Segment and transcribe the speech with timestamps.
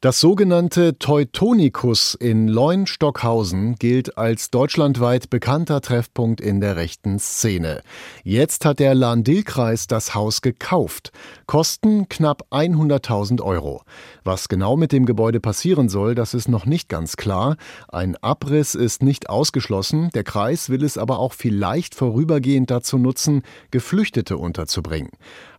[0.00, 7.82] Das sogenannte Teutonikus in Leun-Stockhausen gilt als deutschlandweit bekannter Treffpunkt in der rechten Szene.
[8.22, 11.10] Jetzt hat der Lahn-Dill-Kreis das Haus gekauft.
[11.46, 13.82] Kosten knapp 100.000 Euro.
[14.22, 17.56] Was genau mit dem Gebäude passieren soll, das ist noch nicht ganz klar.
[17.88, 20.10] Ein Abriss ist nicht ausgeschlossen.
[20.14, 25.10] Der Kreis will es aber auch vielleicht vorübergehend dazu nutzen, Geflüchtete unterzubringen.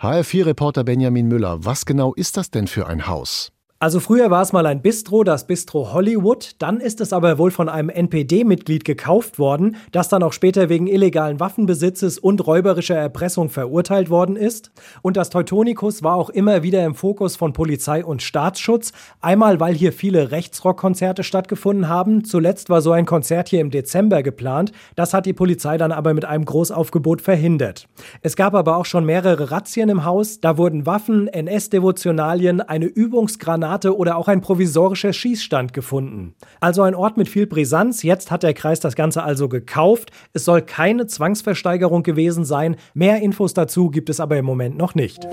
[0.00, 3.50] HR4-Reporter Benjamin Müller, was genau ist das denn für ein Haus?
[3.80, 7.52] Also früher war es mal ein Bistro, das Bistro Hollywood, dann ist es aber wohl
[7.52, 13.50] von einem NPD-Mitglied gekauft worden, das dann auch später wegen illegalen Waffenbesitzes und räuberischer Erpressung
[13.50, 14.72] verurteilt worden ist.
[15.00, 19.76] Und das Teutonicus war auch immer wieder im Fokus von Polizei und Staatsschutz, einmal weil
[19.76, 25.14] hier viele Rechtsrockkonzerte stattgefunden haben, zuletzt war so ein Konzert hier im Dezember geplant, das
[25.14, 27.86] hat die Polizei dann aber mit einem Großaufgebot verhindert.
[28.22, 33.67] Es gab aber auch schon mehrere Razzien im Haus, da wurden Waffen, NS-Devotionalien, eine Übungsgranate
[33.68, 36.34] Granate oder auch ein provisorischer Schießstand gefunden.
[36.58, 38.02] Also ein Ort mit viel Brisanz.
[38.02, 40.10] Jetzt hat der Kreis das Ganze also gekauft.
[40.32, 42.76] Es soll keine Zwangsversteigerung gewesen sein.
[42.94, 45.28] Mehr Infos dazu gibt es aber im Moment noch nicht.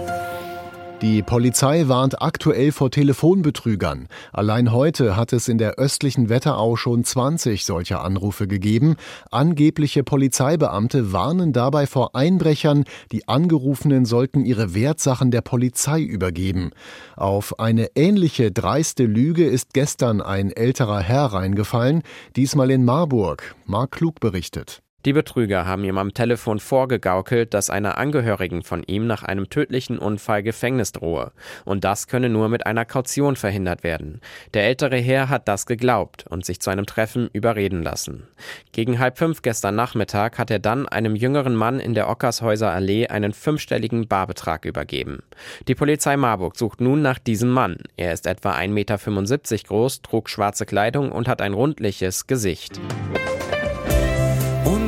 [1.02, 4.08] Die Polizei warnt aktuell vor Telefonbetrügern.
[4.32, 8.96] Allein heute hat es in der östlichen Wetterau schon 20 solcher Anrufe gegeben.
[9.30, 16.72] Angebliche Polizeibeamte warnen dabei vor Einbrechern, die Angerufenen sollten ihre Wertsachen der Polizei übergeben.
[17.18, 22.04] Auf eine ähnliche dreiste Lüge ist gestern ein älterer Herr reingefallen,
[22.38, 23.56] diesmal in Marburg.
[23.66, 24.82] Mark Klug berichtet.
[25.06, 30.00] Die Betrüger haben ihm am Telefon vorgegaukelt, dass einer Angehörigen von ihm nach einem tödlichen
[30.00, 31.32] Unfall Gefängnis drohe.
[31.64, 34.20] Und das könne nur mit einer Kaution verhindert werden.
[34.56, 38.28] Der ältere Herr hat das geglaubt und sich zu einem Treffen überreden lassen.
[38.72, 43.06] Gegen halb fünf gestern Nachmittag hat er dann einem jüngeren Mann in der Ockershäuser Allee
[43.06, 45.20] einen fünfstelligen Barbetrag übergeben.
[45.68, 47.78] Die Polizei Marburg sucht nun nach diesem Mann.
[47.96, 52.82] Er ist etwa 1,75 Meter groß, trug schwarze Kleidung und hat ein rundliches Gesicht.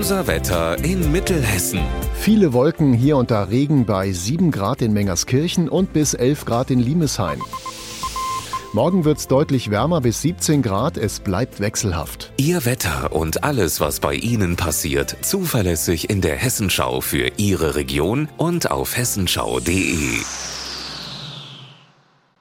[0.07, 1.81] Unser Wetter in Mittelhessen.
[2.15, 6.71] Viele Wolken, hier und da Regen bei 7 Grad in Mengerskirchen und bis 11 Grad
[6.71, 7.41] in Limeshain.
[8.71, 12.31] Morgen wird es deutlich wärmer bis 17 Grad, es bleibt wechselhaft.
[12.37, 18.29] Ihr Wetter und alles, was bei Ihnen passiert, zuverlässig in der Hessenschau für Ihre Region
[18.37, 20.21] und auf hessenschau.de.